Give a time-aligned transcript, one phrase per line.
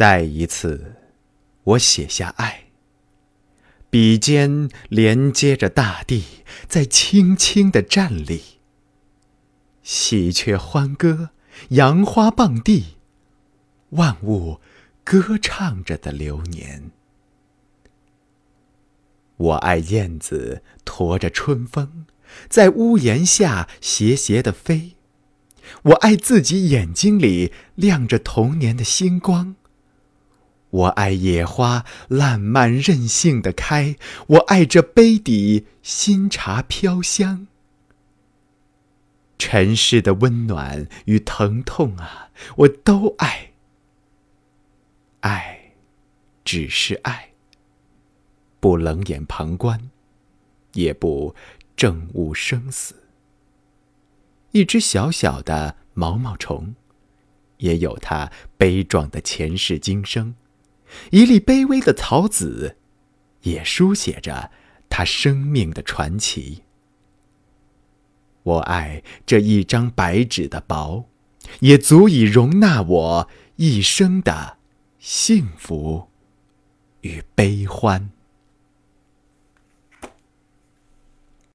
[0.00, 0.94] 再一次，
[1.62, 2.68] 我写下爱。
[3.90, 6.24] 笔尖连接着大地，
[6.66, 8.40] 在轻轻的站立。
[9.82, 11.32] 喜鹊欢歌，
[11.68, 12.96] 杨花傍地，
[13.90, 14.60] 万物
[15.04, 16.92] 歌唱着的流年。
[19.36, 22.06] 我爱燕子驮着春风，
[22.48, 24.96] 在屋檐下斜斜的飞。
[25.82, 29.56] 我爱自己眼睛里亮着童年的星光。
[30.70, 33.96] 我爱野花烂漫任性的开，
[34.28, 37.46] 我爱这杯底新茶飘香。
[39.36, 43.52] 尘世的温暖与疼痛啊，我都爱。
[45.20, 45.72] 爱，
[46.44, 47.30] 只是爱。
[48.60, 49.90] 不冷眼旁观，
[50.74, 51.34] 也不
[51.74, 52.94] 正悟生死。
[54.52, 56.74] 一只小小的毛毛虫，
[57.56, 60.34] 也有它悲壮的前世今生；
[61.10, 62.76] 一粒卑微的草籽，
[63.42, 64.50] 也书写着
[64.88, 66.62] 它生命的传奇。
[68.42, 71.06] 我爱这一张白纸的薄，
[71.60, 74.58] 也足以容纳我一生的
[74.98, 76.08] 幸福
[77.02, 78.10] 与悲欢。